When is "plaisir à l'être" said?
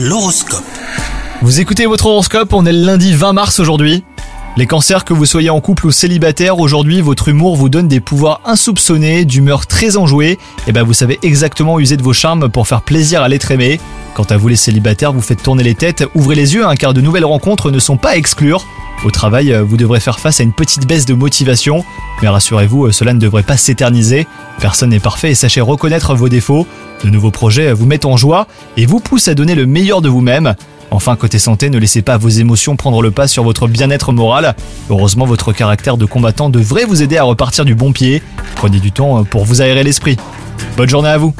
12.82-13.50